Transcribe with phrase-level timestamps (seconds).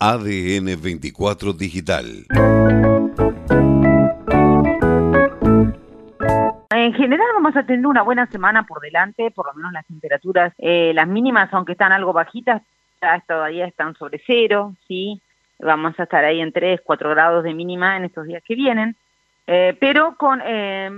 [0.00, 2.24] ADN 24 Digital.
[6.70, 10.52] En general vamos a tener una buena semana por delante, por lo menos las temperaturas,
[10.58, 12.62] eh, las mínimas, aunque están algo bajitas,
[13.26, 15.20] todavía están sobre cero, ¿sí?
[15.58, 18.94] Vamos a estar ahí en 3, 4 grados de mínima en estos días que vienen,
[19.48, 20.90] eh, pero con, eh,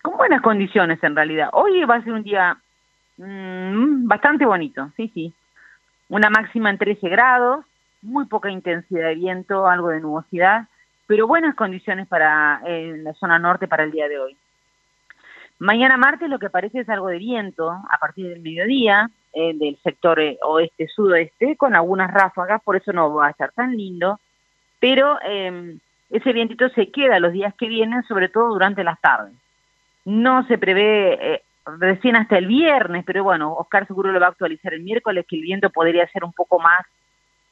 [0.00, 1.50] con buenas condiciones en realidad.
[1.52, 2.56] Hoy va a ser un día
[3.18, 5.34] mmm, bastante bonito, sí, sí.
[6.08, 7.66] Una máxima en 13 grados,
[8.08, 10.66] muy poca intensidad de viento, algo de nubosidad,
[11.06, 14.36] pero buenas condiciones para en la zona norte para el día de hoy.
[15.58, 19.76] Mañana martes lo que parece es algo de viento a partir del mediodía eh, del
[19.82, 24.20] sector eh, oeste-sudoeste con algunas ráfagas, por eso no va a estar tan lindo,
[24.80, 25.76] pero eh,
[26.10, 29.34] ese vientito se queda los días que vienen, sobre todo durante las tardes.
[30.04, 31.42] No se prevé eh,
[31.78, 35.36] recién hasta el viernes, pero bueno, Oscar seguro lo va a actualizar el miércoles, que
[35.36, 36.86] el viento podría ser un poco más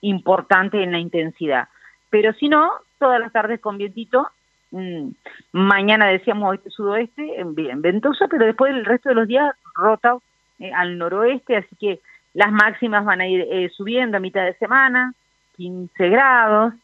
[0.08, 1.68] importante en la intensidad.
[2.10, 4.28] Pero si no, todas las tardes con vientito,
[4.70, 5.08] mmm,
[5.52, 10.16] mañana decíamos oeste sudoeste, bien ventoso, pero después el resto de los días rota
[10.58, 12.00] eh, al noroeste, así que
[12.34, 15.14] las máximas van a ir eh, subiendo a mitad de semana,
[15.56, 16.74] 15 grados,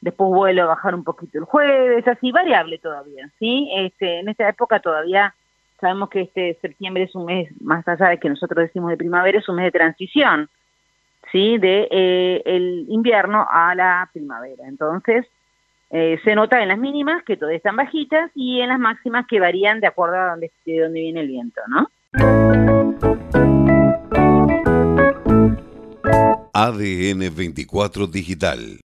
[0.00, 3.70] después vuelve a bajar un poquito el jueves, así variable todavía, ¿sí?
[3.74, 5.34] Este, en esta época todavía
[5.80, 9.38] sabemos que este septiembre es un mes, más allá de que nosotros decimos de primavera,
[9.38, 10.48] es un mes de transición,
[11.32, 11.58] ¿sí?
[11.58, 14.66] De eh, el invierno a la primavera.
[14.66, 15.26] Entonces,
[15.90, 19.40] eh, se nota en las mínimas que todavía están bajitas y en las máximas que
[19.40, 21.90] varían de acuerdo a dónde, de dónde viene el viento, ¿no?
[26.52, 28.80] ADN 24 Digital